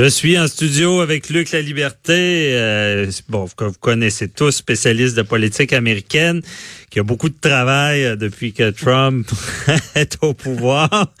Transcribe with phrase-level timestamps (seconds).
[0.00, 5.14] Je suis en studio avec Luc La Liberté, euh, bon, que vous connaissez tous, spécialiste
[5.14, 6.40] de politique américaine,
[6.88, 9.30] qui a beaucoup de travail euh, depuis que Trump
[9.94, 11.12] est au pouvoir.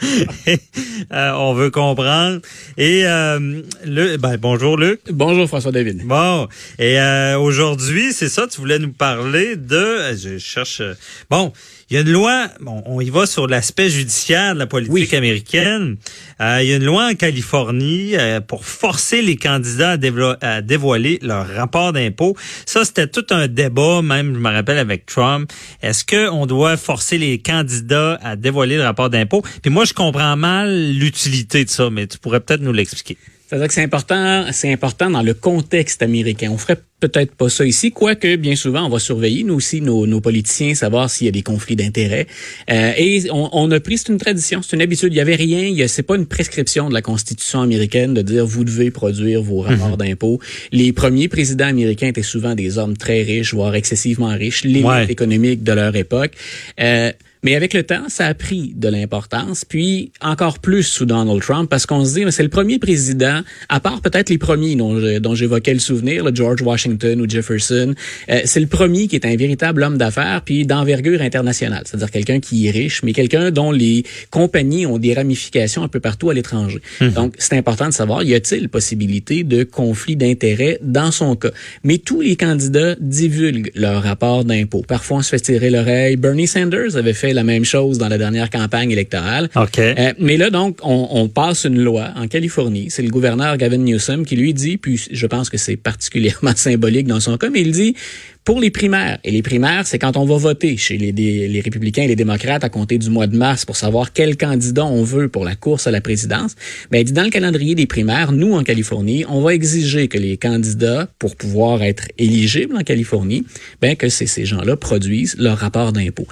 [1.12, 2.40] Euh, on veut comprendre.
[2.76, 5.00] Et euh, le, ben, bonjour Luc.
[5.10, 6.06] Bonjour François David.
[6.06, 6.46] Bon,
[6.78, 10.82] et euh, aujourd'hui, c'est ça, tu voulais nous parler de, je cherche,
[11.30, 11.52] bon,
[11.90, 15.12] il y a une loi, bon, on y va sur l'aspect judiciaire de la politique
[15.12, 15.96] américaine.
[16.40, 19.98] Euh, il y a une loi en Californie euh, pour forcer les candidats
[20.40, 22.36] à, à dévoiler leur rapport d'impôt.
[22.64, 25.50] Ça, c'était tout un débat, même, je me rappelle, avec Trump.
[25.82, 29.42] Est-ce qu'on doit forcer les candidats à dévoiler le rapport d'impôt?
[29.60, 33.18] Puis moi, je comprends mal l'utilité de ça, mais tu pourrais peut-être nous l'expliquer.
[33.48, 36.50] C'est-à-dire que c'est important, c'est important dans le contexte américain.
[36.52, 40.06] On ferait peut-être pas ça ici, quoique bien souvent on va surveiller nous aussi nos,
[40.06, 42.26] nos politiciens, savoir s'il y a des conflits d'intérêts.
[42.70, 45.12] Euh, et on, on, a pris, c'est une tradition, c'est une habitude.
[45.12, 48.64] Il y avait rien, c'est pas une prescription de la Constitution américaine de dire vous
[48.64, 50.08] devez produire vos rapports mm-hmm.
[50.08, 50.40] d'impôts.
[50.72, 55.10] Les premiers présidents américains étaient souvent des hommes très riches, voire excessivement riches, l'élite ouais.
[55.10, 56.32] économique de leur époque.
[56.80, 61.40] Euh, mais avec le temps, ça a pris de l'importance, puis encore plus sous Donald
[61.40, 65.00] Trump, parce qu'on se dit, c'est le premier président, à part peut-être les premiers dont,
[65.20, 67.94] dont j'évoquais le souvenir, le George Washington ou Jefferson,
[68.30, 72.40] euh, c'est le premier qui est un véritable homme d'affaires, puis d'envergure internationale, c'est-à-dire quelqu'un
[72.40, 76.34] qui est riche, mais quelqu'un dont les compagnies ont des ramifications un peu partout à
[76.34, 76.80] l'étranger.
[77.00, 77.08] Mmh.
[77.10, 81.50] Donc, c'est important de savoir, y a-t-il possibilité de conflit d'intérêts dans son cas?
[81.84, 84.82] Mais tous les candidats divulguent leur rapport d'impôt.
[84.86, 86.16] Parfois, on se fait tirer l'oreille.
[86.16, 89.48] Bernie Sanders avait fait la même chose dans la dernière campagne électorale.
[89.54, 89.94] Okay.
[89.98, 92.86] Euh, mais là, donc, on, on, passe une loi en Californie.
[92.90, 96.79] C'est le gouverneur Gavin Newsom qui lui dit, puis je pense que c'est particulièrement symbolique
[97.06, 97.94] dans son cas, mais il dit,
[98.44, 99.18] pour les primaires.
[99.24, 102.64] Et les primaires, c'est quand on va voter chez les, les, républicains et les démocrates
[102.64, 105.86] à compter du mois de mars pour savoir quel candidat on veut pour la course
[105.86, 106.54] à la présidence.
[106.90, 111.08] Ben, dans le calendrier des primaires, nous, en Californie, on va exiger que les candidats,
[111.18, 113.44] pour pouvoir être éligibles en Californie,
[113.80, 116.26] ben, que ces gens-là produisent leur rapport d'impôt.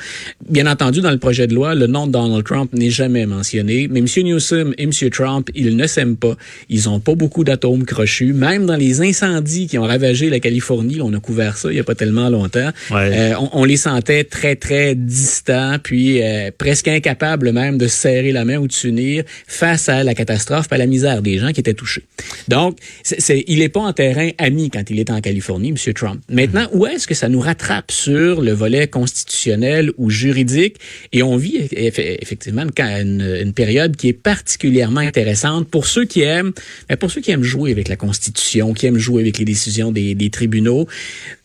[0.48, 3.88] Bien entendu, dans le projet de loi, le nom de Donald Trump n'est jamais mentionné,
[3.88, 4.06] mais M.
[4.24, 4.92] Newsom et M.
[5.10, 6.36] Trump, ils ne s'aiment pas.
[6.68, 8.32] Ils ont pas beaucoup d'atomes crochus.
[8.32, 11.84] Même dans les incendies qui ont ravagé la Californie, on a couvert ça il a
[11.84, 12.70] pas tellement longtemps.
[12.91, 13.10] Ouais.
[13.12, 17.97] Euh, on, on, les sentait très, très distants, puis euh, presque incapables même de se
[17.97, 21.53] serrer la main ou de s'unir face à la catastrophe, à la misère des gens
[21.53, 22.04] qui étaient touchés.
[22.48, 25.94] Donc, c'est, il n'est pas en terrain ami quand il est en Californie, M.
[25.94, 26.20] Trump.
[26.31, 30.76] Maintenant, où est-ce que ça nous rattrape sur le volet constitutionnel ou juridique?
[31.12, 36.53] Et on vit effectivement une, une période qui est particulièrement intéressante pour ceux qui aiment,
[36.88, 39.92] ben, pour ceux qui aiment jouer avec la Constitution, qui aiment jouer avec les décisions
[39.92, 40.86] des, des tribunaux.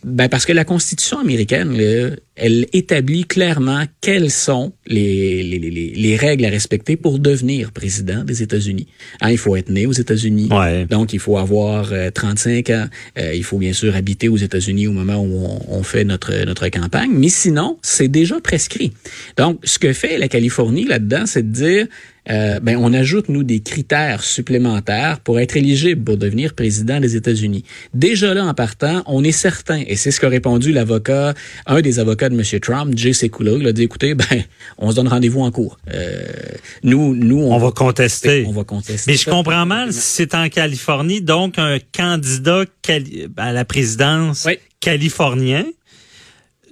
[0.04, 1.76] Ben parce que la Constitution américaine,
[2.36, 8.24] elle établit clairement quelles sont les, les, les, les, règles à respecter pour devenir président
[8.24, 8.88] des États-Unis.
[9.22, 10.86] Hein, il faut être né aux États-Unis, ouais.
[10.86, 12.88] donc il faut avoir euh, 35 ans.
[13.20, 16.34] Euh, il faut bien sûr habiter aux États-Unis au moment où on, on, fait notre
[16.46, 18.94] notre campagne, mais sinon c'est déjà prescrit.
[19.38, 21.88] Donc ce que fait la Californie là-dedans, c'est de dire
[22.30, 27.16] euh, ben, on ajoute, nous, des critères supplémentaires pour être éligible pour devenir président des
[27.16, 27.64] États-Unis.
[27.94, 31.34] Déjà là, en partant, on est certain, et c'est ce qu'a répondu l'avocat,
[31.66, 32.60] un des avocats de M.
[32.62, 34.44] Trump, Jay Sekulow, il a dit, écoutez, ben,
[34.78, 35.78] on se donne rendez-vous en cours.
[35.94, 36.24] Euh,
[36.84, 38.46] nous, nous, on, on va contester.
[38.48, 39.12] On va contester.
[39.12, 42.64] Mais je comprends mal, si c'est en Californie, donc un candidat
[43.38, 44.60] à la présidence oui.
[44.80, 45.66] californien,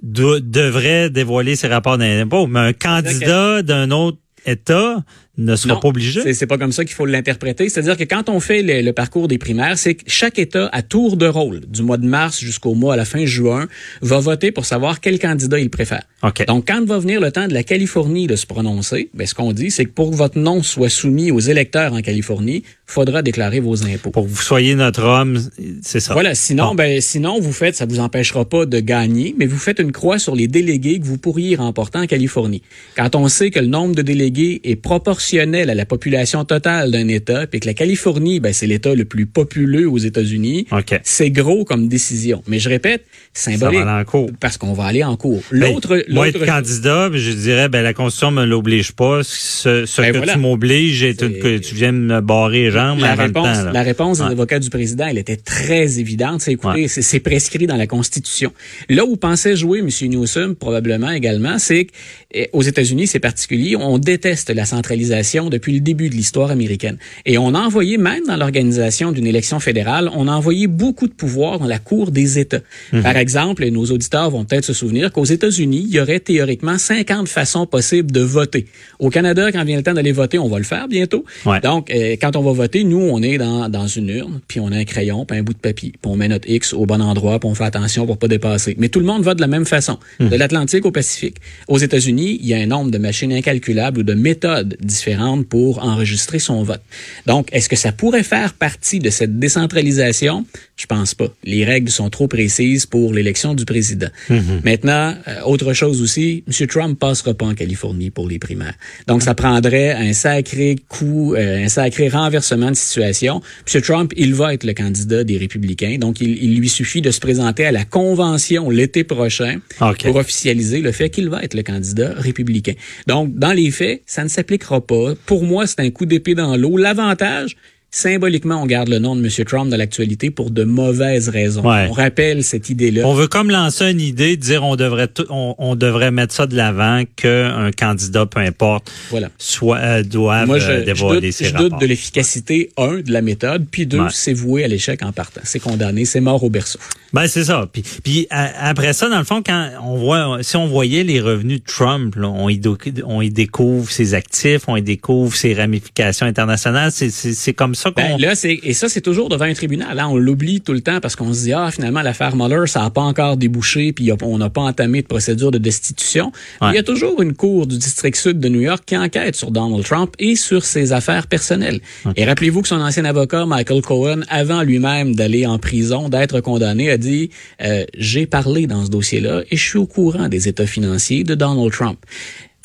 [0.02, 5.04] de, devrait dévoiler ses rapports d'impôt, mais un candidat d'un autre État
[5.44, 6.32] ne sera non, pas obligé.
[6.32, 7.68] C'est pas comme ça qu'il faut l'interpréter.
[7.68, 10.82] C'est-à-dire que quand on fait le, le, parcours des primaires, c'est que chaque État, à
[10.82, 13.66] tour de rôle, du mois de mars jusqu'au mois à la fin juin,
[14.00, 16.02] va voter pour savoir quel candidat il préfère.
[16.22, 16.44] Okay.
[16.44, 19.52] Donc, quand va venir le temps de la Californie de se prononcer, ben, ce qu'on
[19.52, 23.60] dit, c'est que pour que votre nom soit soumis aux électeurs en Californie, faudra déclarer
[23.60, 24.10] vos impôts.
[24.10, 25.40] Pour que vous soyez notre homme,
[25.82, 26.12] c'est ça.
[26.12, 26.34] Voilà.
[26.34, 26.74] Sinon, bon.
[26.76, 30.18] ben, sinon, vous faites, ça vous empêchera pas de gagner, mais vous faites une croix
[30.18, 32.62] sur les délégués que vous pourriez remporter en Californie.
[32.96, 37.08] Quand on sait que le nombre de délégués est proportionnel à la population totale d'un
[37.08, 40.98] État, puis que la Californie, ben, c'est l'État le plus populeux aux États-Unis, okay.
[41.02, 42.42] c'est gros comme décision.
[42.46, 43.78] Mais je répète, symbolique.
[43.78, 44.30] Ça va aller en cours.
[44.40, 45.42] Parce qu'on va aller en cours.
[45.50, 49.20] L'autre, ben, moi, être candidat, je dirais, ben, la Constitution me l'oblige pas.
[49.22, 50.34] Ce, ce ben, que voilà.
[50.34, 53.72] tu m'obliges, que tu viens me barrer les jambes la avant réponse, le temps.
[53.72, 54.26] La réponse ouais.
[54.26, 56.42] des avocats du président, elle était très évidente.
[56.42, 56.88] C'est écoutez, ouais.
[56.88, 58.52] c'est prescrit dans la Constitution.
[58.88, 59.88] Là où pensait jouer M.
[60.08, 61.86] Newsom, probablement également, c'est
[62.32, 65.11] qu'aux États-Unis, c'est particulier, on déteste la centralisation
[65.50, 66.96] depuis le début de l'histoire américaine.
[67.26, 71.12] Et on a envoyé, même dans l'organisation d'une élection fédérale, on a envoyé beaucoup de
[71.12, 72.60] pouvoir dans la Cour des États.
[72.92, 73.02] Mhm.
[73.02, 76.78] Par exemple, et nos auditeurs vont peut-être se souvenir qu'aux États-Unis, il y aurait théoriquement
[76.78, 78.66] 50 façons possibles de voter.
[78.98, 81.24] Au Canada, quand vient le temps d'aller voter, on va le faire bientôt.
[81.62, 84.72] Donc, euh, quand on va voter, nous, on est dans, dans une urne, puis on
[84.72, 87.00] a un crayon, puis un bout de papier, puis on met notre X au bon
[87.00, 88.74] endroit, puis on fait attention pour pas dépasser.
[88.78, 90.28] Mais tout le monde vote de la même façon, mhm.
[90.30, 91.36] de l'Atlantique au Pacifique.
[91.68, 95.01] Aux États-Unis, il y a un nombre de machines incalculables ou de méthodes différentes
[95.48, 96.82] pour enregistrer son vote.
[97.26, 100.44] Donc, est-ce que ça pourrait faire partie de cette décentralisation?
[100.76, 101.28] Je pense pas.
[101.44, 104.08] Les règles sont trop précises pour l'élection du président.
[104.28, 104.62] Mhm.
[104.64, 106.66] Maintenant, euh, autre chose aussi, M.
[106.66, 108.74] Trump passera pas en Californie pour les primaires.
[109.06, 113.42] Donc, ça prendrait un sacré coup, euh, un sacré renversement de situation.
[113.72, 113.82] M.
[113.82, 115.98] Trump, il va être le candidat des républicains.
[115.98, 120.92] Donc, il, lui suffit de se présenter à la convention l'été prochain pour officialiser le
[120.92, 122.74] fait qu'il va être le candidat républicain.
[123.06, 124.91] Donc, dans les faits, ça ne s'appliquera pas.
[125.26, 126.76] Pour moi, c'est un coup d'épée dans l'eau.
[126.76, 127.56] L'avantage,
[127.92, 129.44] symboliquement, on garde le nom de M.
[129.44, 131.62] Trump dans l'actualité pour de mauvaises raisons.
[131.64, 133.06] On rappelle cette idée-là.
[133.06, 137.02] On veut comme lancer une idée, dire on devrait on, devrait mettre ça de l'avant
[137.16, 139.28] qu'un candidat, peu importe, voilà.
[139.38, 143.66] soit euh, doit Moi, je, euh, doute, je doute de l'efficacité un de la méthode,
[143.70, 145.42] puis deux, c'est voué à l'échec en partant.
[145.44, 146.78] C'est condamné, c'est mort au berceau.
[147.12, 147.68] Ben c'est ça.
[147.70, 151.60] Puis, puis après ça, dans le fond, quand on voit, si on voyait les revenus
[151.60, 152.60] de Trump, on, y
[153.04, 156.90] on y découvre ses actifs, on y découvre ses ramifications internationales.
[156.90, 159.96] C'est comme ça ben, là, c'est et ça, c'est toujours devant un tribunal.
[159.96, 162.80] Là, on l'oublie tout le temps parce qu'on se dit ah finalement l'affaire Mueller, ça
[162.80, 166.32] n'a pas encore débouché, puis on n'a pas entamé de procédure de destitution.
[166.62, 169.50] Il y a toujours une cour du district sud de New York qui enquête sur
[169.50, 171.80] Donald Trump et sur ses affaires personnelles.
[172.16, 176.90] Et rappelez-vous que son ancien avocat Michael Cohen, avant lui-même d'aller en prison, d'être condamné,
[176.90, 177.30] a dit
[177.62, 181.34] euh, j'ai parlé dans ce dossier-là et je suis au courant des états financiers de
[181.34, 181.98] Donald Trump.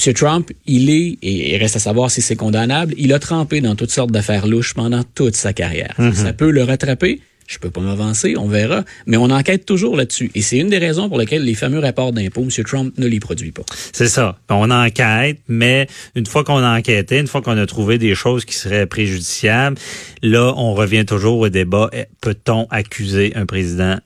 [0.06, 0.14] M.
[0.14, 3.76] Trump, il est, et il reste à savoir si c'est condamnable, il a trempé dans
[3.76, 5.96] toutes sortes d'affaires louches pendant toute sa carrière.
[5.98, 6.14] Mhm.
[6.14, 7.22] Ça peut le rattraper.
[7.48, 8.84] Je peux pas m'avancer, on verra.
[9.06, 10.30] Mais on enquête toujours là-dessus.
[10.36, 12.50] Et c'est une des raisons pour lesquelles les fameux rapports d'impôts, M.
[12.66, 13.64] Trump ne les produit pas.
[13.94, 14.38] C'est ça.
[14.50, 18.44] On enquête, mais une fois qu'on a enquêté, une fois qu'on a trouvé des choses
[18.44, 19.78] qui seraient préjudiciables,
[20.22, 21.90] là, on revient toujours au débat.
[22.20, 23.98] Peut-on accuser un président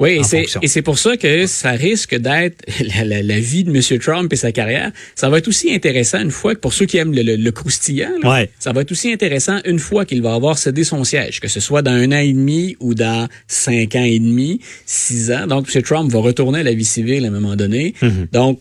[0.00, 2.64] oui, et c'est, et c'est pour ça que ça risque d'être
[3.04, 3.98] la, la, vie de M.
[3.98, 4.90] Trump et sa carrière.
[5.14, 8.12] Ça va être aussi intéressant une fois que pour ceux qui aiment le, le, croustillant,
[8.58, 11.60] ça va être aussi intéressant une fois qu'il va avoir cédé son siège, que ce
[11.60, 15.46] soit dans un an et demi ou dans cinq ans et demi, six ans.
[15.46, 15.82] Donc, M.
[15.82, 17.94] Trump va retourner à la vie civile à un moment donné.
[18.00, 18.32] Mm-hmm.
[18.32, 18.60] Donc,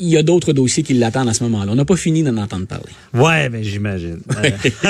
[0.00, 1.72] il y a d'autres dossiers qui l'attendent à ce moment-là.
[1.72, 2.84] On n'a pas fini d'en entendre parler.
[3.14, 4.20] Ouais, mais j'imagine.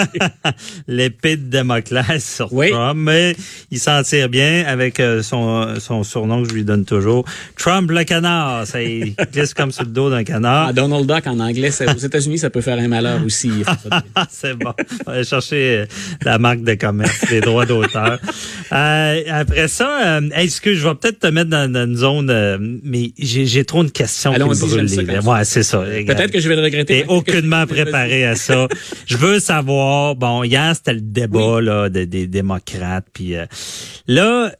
[0.88, 3.36] L'épée de Damoclès sur Trump, mais
[3.70, 7.24] il s'en tire bien avec euh, son, son surnom que je lui donne toujours.
[7.56, 8.66] Trump le canard.
[8.66, 10.68] Ça il glisse comme sur le dos d'un canard.
[10.68, 13.50] Ah, Donald Duck en anglais, aux États-Unis, ça peut faire un malheur aussi.
[14.30, 14.72] C'est bon.
[15.06, 15.86] On va chercher euh,
[16.24, 18.18] la marque de commerce, les droits d'auteur.
[18.72, 23.12] Euh, après ça, euh, est-ce que je vais peut-être te mettre dans, une zone, mais
[23.18, 24.32] j'ai trop de questions.
[24.66, 25.78] Ouais, c'est ça.
[25.80, 27.02] Peut-être que je vais le regretter.
[27.02, 28.68] T'es aucunement préparé à ça.
[29.06, 33.06] Je veux savoir, bon, hier, c'était le débat là, des, démocrates.
[33.12, 33.46] Puis euh,
[34.06, 34.52] là,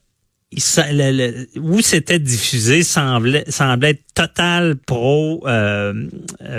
[1.57, 5.93] où c'était diffusé semblait, semblait être total pro euh,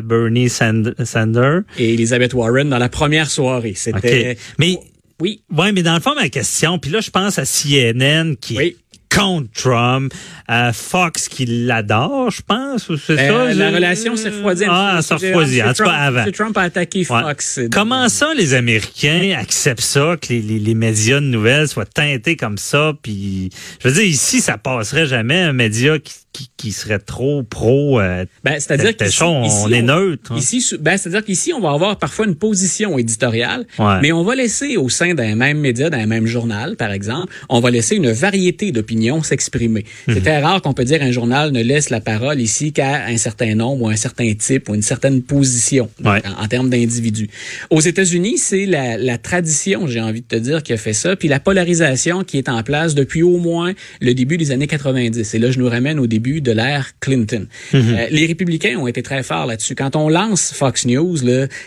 [0.03, 1.61] Bernie Sanders.
[1.77, 3.73] Et Elizabeth Warren dans la première soirée.
[3.75, 4.37] C'était...
[4.59, 4.77] Mais...
[5.19, 5.41] Oui.
[5.49, 8.77] Ouais, mais dans le fond, ma question, puis là, je pense à CNN qui, oui
[9.17, 10.13] contre Trump.
[10.49, 13.53] Euh, Fox qui l'adore, je pense, c'est ben, ça?
[13.53, 14.63] La relation s'est refroidie.
[14.69, 16.23] Ah, s'est refroidie, en tout cas avant.
[16.31, 17.59] Trump a attaqué Fox.
[17.71, 22.37] Comment ça, les Américains acceptent ça, que les, les, les, médias de nouvelles soient teintés
[22.37, 23.49] comme ça, puis
[23.83, 26.13] je veux dire, ici, ça passerait jamais un média qui
[26.57, 27.99] qui, serait trop pro.
[27.99, 30.31] Euh, ben, c'est-à-dire qu'ici, on, est neutre.
[30.31, 30.37] Hein.
[30.37, 33.65] Ici, ben, c'est-à-dire qu'ici, on va avoir parfois une position éditoriale,
[34.01, 37.59] mais on va laisser au sein d'un même média, d'un même journal, par exemple, on
[37.59, 39.85] va laisser une variété d'opinions s'exprimer.
[40.07, 40.13] Mhm.
[40.13, 43.17] C'est très rare qu'on peut dire un journal ne laisse la parole ici qu'à un
[43.17, 47.29] certain nombre ou un certain type ou une certaine position en, termes d'individus.
[47.69, 51.15] Aux États-Unis, c'est la, la tradition, j'ai envie de te dire, qui a fait ça,
[51.15, 55.33] puis la polarisation qui est en place depuis au moins le début des années 90.
[55.33, 57.47] Et là, je nous ramène au début de l'ère Clinton.
[57.73, 57.81] Mhm.
[57.81, 59.75] Euh, les républicains ont été très forts là-dessus.
[59.75, 61.17] Quand on lance Fox News,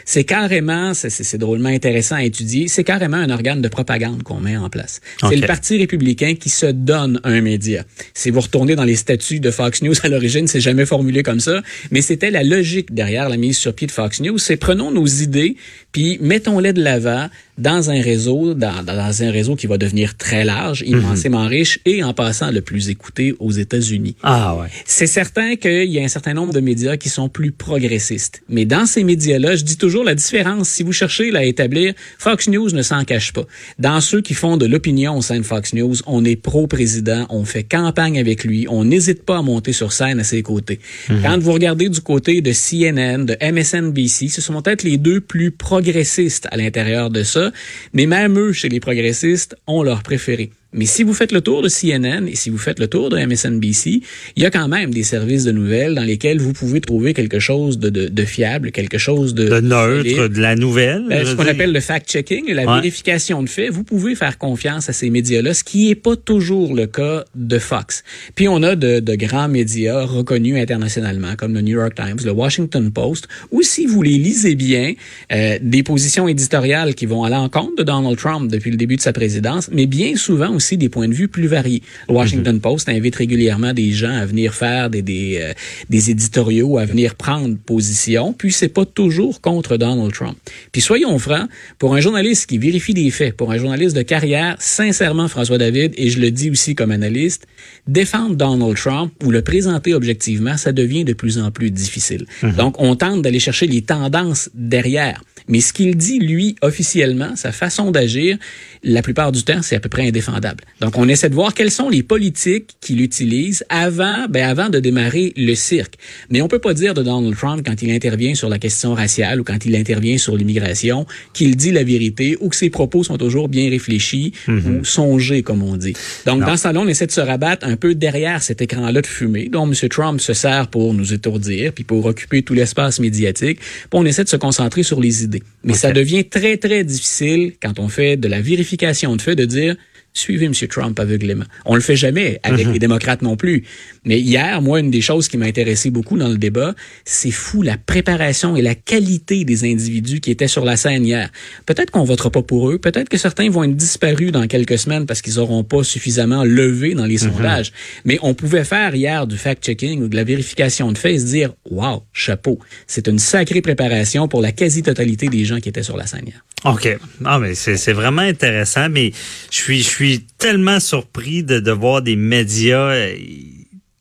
[0.04, 4.56] c'est carrément, c'est drôlement intéressant à étudier, c'est carrément un organe de propagande qu'on met
[4.56, 5.00] en place.
[5.28, 7.84] C'est le Parti républicain qui se donne un média.
[8.14, 11.40] Si vous retournez dans les statuts de Fox News à l'origine, c'est jamais formulé comme
[11.40, 14.38] ça, mais c'était la logique derrière la mise sur pied de Fox News.
[14.38, 15.56] C'est prenons nos idées,
[15.92, 17.28] puis mettons-les de l'avant
[17.60, 22.14] dans un réseau, dans, un réseau qui va devenir très large, immensément riche et en
[22.14, 24.16] passant le plus écouté aux États-Unis.
[24.22, 24.68] Ah, Ah ouais.
[24.86, 28.42] C'est certain qu'il y a un certain nombre de médias qui sont plus progressistes.
[28.48, 30.70] Mais dans ces médias-là, je dis toujours la différence.
[30.70, 33.44] Si vous cherchez à établir, Fox News ne s'en cache pas.
[33.78, 37.44] Dans ceux qui font de l'opinion au sein de Fox News, on est pro-président, on
[37.44, 40.80] fait campagne avec lui, on n'hésite pas à monter sur scène à ses côtés.
[41.10, 41.22] Mhm.
[41.22, 45.50] Quand vous regardez du côté de CNN, de MSNBC, ce sont peut-être les deux plus
[45.50, 47.52] progressistes à l'intérieur de ça.
[47.92, 50.50] Mais même eux, chez les progressistes, ont leur préféré.
[50.72, 53.18] Mais si vous faites le tour de CNN et si vous faites le tour de
[53.18, 54.02] MSNBC,
[54.36, 57.40] il y a quand même des services de nouvelles dans lesquels vous pouvez trouver quelque
[57.40, 61.06] chose de, de, de fiable, quelque chose de, de neutre, de la nouvelle.
[61.08, 63.70] Ben, ce qu'on appelle le fact-checking, la vérification de faits.
[63.70, 67.58] Vous pouvez faire confiance à ces médias-là, ce qui n'est pas toujours le cas de
[67.58, 68.04] Fox.
[68.36, 72.30] Puis on a de, de, grands médias reconnus internationalement, comme le New York Times, le
[72.30, 74.94] Washington Post, ou si vous les lisez bien,
[75.32, 79.00] euh, des positions éditoriales qui vont à l'encontre de Donald Trump depuis le début de
[79.00, 81.82] sa présidence, mais bien souvent aussi des points de vue plus variés.
[82.08, 82.60] Le Washington mhm.
[82.60, 85.52] Post invite régulièrement des gens à venir faire des, des, euh,
[85.88, 90.36] des éditoriaux, à venir prendre position, puis c'est pas toujours contre Donald Trump.
[90.70, 91.48] Puis soyons francs,
[91.78, 95.94] pour un journaliste qui vérifie des faits, pour un journaliste de carrière, sincèrement, François David,
[95.96, 97.46] et je le dis aussi comme analyste,
[97.86, 102.26] défendre Donald Trump ou le présenter objectivement, ça devient de plus en plus difficile.
[102.42, 102.52] Mhm.
[102.52, 105.22] Donc, on tente d'aller chercher les tendances derrière.
[105.50, 108.38] Mais ce qu'il dit, lui, officiellement, sa façon d'agir,
[108.82, 110.64] la plupart du temps, c'est à peu près indéfendable.
[110.80, 114.78] Donc, on essaie de voir quelles sont les politiques qu'il utilise avant, ben, avant de
[114.78, 115.94] démarrer le cirque.
[116.30, 119.40] Mais on peut pas dire de Donald Trump quand il intervient sur la question raciale
[119.40, 121.04] ou quand il intervient sur l'immigration
[121.34, 124.78] qu'il dit la vérité ou que ses propos sont toujours bien réfléchis mhm.
[124.80, 125.94] ou songés, comme on dit.
[126.26, 129.06] Donc, dans ce salon, on essaie de se rabattre un peu derrière cet écran-là de
[129.06, 129.74] fumée dont M.
[129.88, 133.58] Trump se sert pour nous étourdir puis pour occuper tout l'espace médiatique.
[133.58, 135.39] Puis on essaie de se concentrer sur les idées.
[135.64, 139.44] Mais ça devient très, très difficile quand on fait de la vérification de fait de
[139.44, 139.76] dire
[140.12, 140.52] suivez M.
[140.68, 141.44] Trump aveuglément.
[141.64, 142.72] On le fait jamais avec mhm.
[142.72, 143.64] les démocrates non plus.
[144.04, 146.74] Mais hier, moi, une des choses qui m'a intéressé beaucoup dans le débat,
[147.04, 151.30] c'est fou la préparation et la qualité des individus qui étaient sur la scène hier.
[151.66, 155.06] Peut-être qu'on votera pas pour eux, peut-être que certains vont être disparus dans quelques semaines
[155.06, 157.32] parce qu'ils auront pas suffisamment levé dans les mhm.
[157.32, 157.72] sondages.
[158.04, 161.26] Mais on pouvait faire hier du fact-checking ou de la vérification de faits et se
[161.26, 165.96] dire, wow, chapeau, c'est une sacrée préparation pour la quasi-totalité des gens qui étaient sur
[165.96, 166.44] la scène hier.
[166.64, 166.98] OK.
[167.24, 169.12] Ah, mais c'est vraiment intéressant, mais
[169.50, 169.99] je suis, je suis
[170.38, 173.14] tellement surpris de, de voir des médias euh,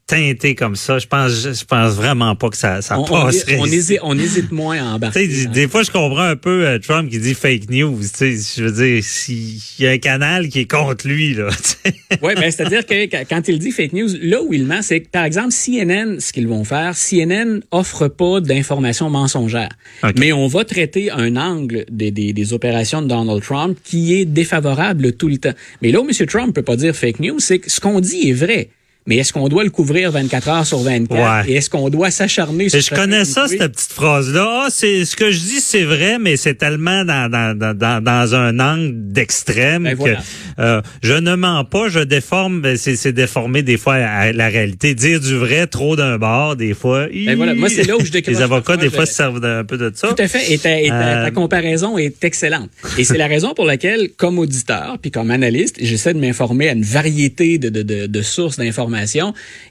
[0.10, 3.58] teinté comme ça, je pense, je pense vraiment pas que ça, ça on, passerait.
[3.60, 5.28] On, hésite, on hésite moins à embarquer.
[5.28, 7.96] Des, des fois, je comprends un peu euh, Trump qui dit fake news.
[8.02, 11.50] Je veux dire, s'il y a un canal qui est contre lui, là.
[12.24, 15.10] oui, ben, c'est-à-dire que quand il dit fake news, là où il ment, c'est que,
[15.10, 19.70] par exemple, CNN, ce qu'ils vont faire, CNN offre pas d'informations mensongères.
[20.18, 24.26] Mais on va traiter un angle des, des, des, opérations de Donald Trump qui est
[24.26, 25.54] défavorable tout le temps.
[25.84, 26.26] Mais là où M.
[26.26, 28.70] Trump peut pas dire fake news, c'est que ce qu'on dit est vrai.
[29.10, 31.50] Mais est-ce qu'on doit le couvrir 24 heures sur 24?
[31.50, 34.66] Et est-ce qu'on doit s'acharner sur Je connais ça, cette petite phrase-là.
[34.66, 38.36] Ah, c'est ce que je dis, c'est vrai, mais c'est tellement dans, dans, dans, dans
[38.36, 40.16] un angle d'extrême ben, que
[40.60, 44.94] euh, je ne mens pas, je déforme, ben, c'est déformé des fois à la réalité.
[44.94, 47.08] Dire du vrai trop d'un bord, des fois.
[47.08, 49.78] Ben voilà, moi c'est là où je Les avocats, des fois, se servent un peu
[49.80, 50.10] de ça.
[50.10, 50.54] Tout à fait.
[50.54, 52.70] Et ta, ta, euh, comparaison est excellente.
[53.00, 56.74] Et c'est la raison pour laquelle, comme auditeur, puis comme analyste, j'essaie de m'informer à
[56.74, 58.99] une variété de, de, de, de sources d'informations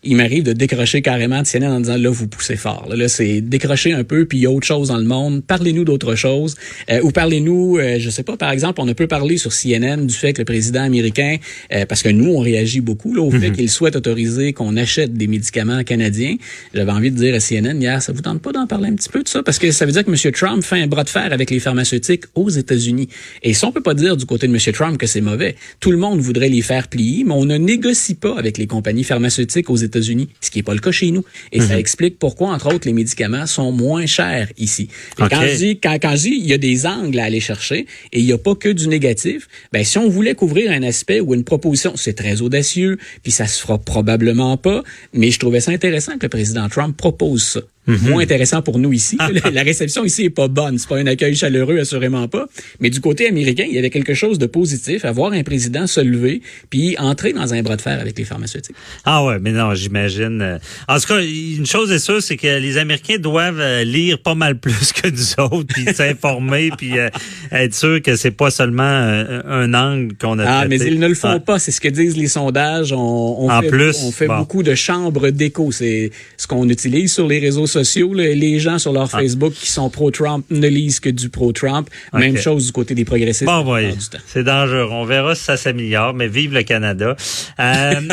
[0.03, 2.89] il m'arrive de décrocher carrément de CNN en disant là vous poussez fort.
[2.95, 5.43] Là, c'est décrocher un peu puis il y a autre chose dans le monde.
[5.45, 6.57] Parlez-nous d'autre chose
[6.91, 10.07] euh, ou parlez-nous, euh, je sais pas, par exemple, on a peu parlé sur CNN
[10.07, 11.37] du fait que le président américain,
[11.73, 13.57] euh, parce que nous on réagit beaucoup là, au fait mhm.
[13.57, 16.37] qu'il souhaite autoriser qu'on achète des médicaments canadiens.
[16.75, 19.09] J'avais envie de dire à CNN hier, ça vous tente pas d'en parler un petit
[19.09, 19.43] peu de ça?
[19.43, 20.33] Parce que ça veut dire que M.
[20.33, 23.09] Trump fait un bras de fer avec les pharmaceutiques aux États-Unis.
[23.43, 24.73] Et si on peut pas dire du côté de M.
[24.73, 28.15] Trump que c'est mauvais, tout le monde voudrait les faire plier, mais on ne négocie
[28.15, 31.11] pas avec les compagnies pharmaceutiques pharmaceutiques aux États-Unis, ce qui n'est pas le cas chez
[31.11, 31.25] nous.
[31.53, 31.81] Et ça mhm.
[31.81, 34.89] explique pourquoi, entre autres, les médicaments sont moins chers ici.
[35.17, 37.87] Quand je dis, quand, quand je dis, il y a des angles à aller chercher
[38.13, 41.21] et il n'y a pas que du négatif, ben, si on voulait couvrir un aspect
[41.21, 45.61] ou une proposition, c'est très audacieux, puis ça se fera probablement pas, mais je trouvais
[45.61, 47.61] ça intéressant que le président Trump propose ça.
[47.89, 48.11] Mhm.
[48.11, 49.17] Moins intéressant pour nous ici.
[49.53, 50.77] la réception ici est pas bonne.
[50.79, 52.47] C'est pas un accueil chaleureux, assurément pas.
[52.81, 55.87] Mais du côté américain, il y avait quelque chose de positif à voir un président
[55.87, 58.77] se lever puis entrer dans un bras de fer avec les pharmaceutiques.
[59.07, 60.43] Ah ouais, mais non, j'imagine.
[60.43, 64.19] Euh, en tout cas, une chose est sûre, c'est que les Américains doivent euh, lire
[64.19, 67.09] pas mal plus que nous autres, puis s'informer, puis euh,
[67.53, 70.45] être sûr que c'est pas seulement un angle qu'on a.
[70.47, 71.59] Ah, mais ils ne le font pas.
[71.59, 72.93] C'est ce que disent les sondages.
[72.93, 75.73] On, on en fait, plus, on fait beaucoup de chambres d'écho.
[75.73, 78.15] C'est ce qu'on utilise sur les réseaux sociaux sociaux.
[78.15, 79.19] Les gens sur leur ah.
[79.21, 81.89] Facebook qui sont pro-Trump ne lisent que du pro-Trump.
[82.13, 83.47] Même chose du côté des progressistes.
[83.47, 83.95] Bon, oui,
[84.27, 84.89] c'est dangereux.
[84.91, 87.17] On verra si ça s'améliore, mais vive le Canada.
[87.61, 88.01] Euh,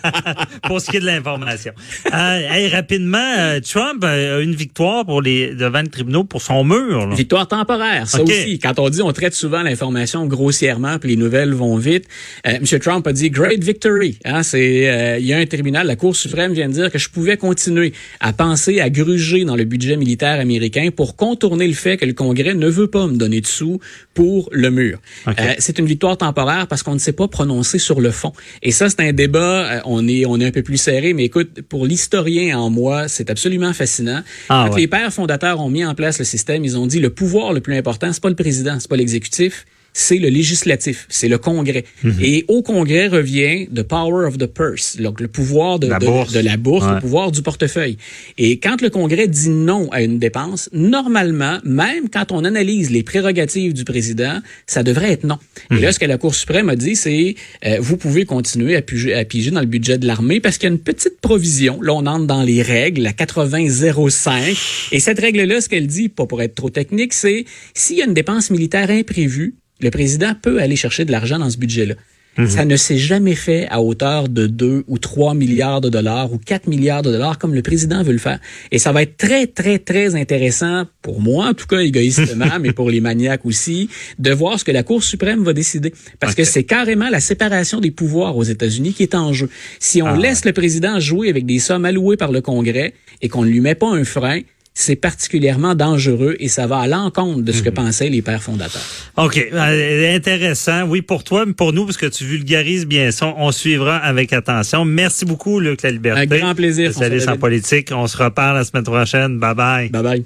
[0.66, 1.72] pour ce qui est de l'information.
[2.12, 7.14] Euh, rapidement, euh, Trump a une victoire pour les devant le tribunal pour son mur.
[7.14, 8.58] Victoire temporaire, ça aussi.
[8.58, 12.06] Quand on dit, on traite souvent l'information grossièrement, puis les nouvelles vont vite.
[12.46, 12.78] Euh, M.
[12.80, 14.18] Trump a dit great victory.
[14.24, 16.98] Hein, c'est, euh, il y a un tribunal, la Cour suprême vient de dire que
[16.98, 21.74] je pouvais continuer à penser à gruger dans le budget militaire américain pour contourner le
[21.74, 23.80] fait que le Congrès ne veut pas me donner de sous
[24.14, 24.98] pour le mur.
[25.28, 28.32] Euh, c'est une victoire temporaire parce qu'on ne s'est pas prononcé sur le fond.
[28.62, 29.72] Et ça, c'est un débat.
[29.72, 33.08] Euh, on est, on est un peu plus serré, mais écoute, pour l'historien en moi,
[33.08, 34.22] c'est absolument fascinant.
[34.48, 37.10] Ah, Quand les pères fondateurs ont mis en place le système, ils ont dit le
[37.10, 41.28] pouvoir le plus important, c'est pas le président, c'est pas l'exécutif, c'est le législatif, c'est
[41.28, 41.84] le Congrès.
[42.02, 42.14] Mhm.
[42.20, 46.32] Et au Congrès revient the power of the purse, donc le pouvoir de la bourse,
[46.32, 47.96] de, la bourse le pouvoir du portefeuille.
[48.38, 53.02] Et quand le Congrès dit non à une dépense, normalement, même quand on analyse les
[53.02, 55.38] prérogatives du président, ça devrait être non.
[55.70, 55.80] Et mhm.
[55.82, 57.34] là, ce que la Cour suprême a dit, c'est
[57.66, 60.68] euh, vous pouvez continuer à piger, à piger dans le budget de l'armée parce qu'il
[60.68, 61.80] y a une petite provision.
[61.82, 64.56] Là, on entre dans les règles, la 8005.
[64.92, 67.44] Et cette règle-là, ce qu'elle dit, pas pour être trop technique, c'est
[67.74, 71.50] s'il y a une dépense militaire imprévue, le président peut aller chercher de l'argent dans
[71.50, 71.94] ce budget-là.
[72.38, 72.48] Mhm.
[72.48, 76.38] Ça ne s'est jamais fait à hauteur de 2 ou 3 milliards de dollars ou
[76.38, 78.38] 4 milliards de dollars comme le président veut le faire.
[78.70, 82.72] Et ça va être très, très, très intéressant pour moi, en tout cas égoïstement, mais
[82.72, 85.92] pour les maniaques aussi, de voir ce que la Cour suprême va décider.
[86.20, 89.48] Parce que c'est carrément la séparation des pouvoirs aux États-Unis qui est en jeu.
[89.80, 93.28] Si on ah laisse le président jouer avec des sommes allouées par le Congrès et
[93.28, 94.40] qu'on ne lui met pas un frein,
[94.82, 97.74] c'est particulièrement dangereux et ça va à l'encontre de ce que mhm.
[97.74, 98.82] pensaient les pères fondateurs.
[99.16, 99.38] OK.
[99.52, 100.82] Euh, intéressant.
[100.84, 104.32] Oui, pour toi, mais pour nous, parce que tu vulgarises bien ça, on suivra avec
[104.32, 104.84] attention.
[104.84, 106.20] Merci beaucoup, Luc La Liberté.
[106.20, 106.92] Un grand plaisir.
[106.92, 107.90] Salut en politique.
[107.92, 109.38] On se reparle la semaine prochaine.
[109.38, 109.88] Bye bye.
[109.90, 110.24] Bye bye.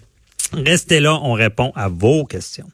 [0.65, 2.67] Restez là, on répond à vos questions.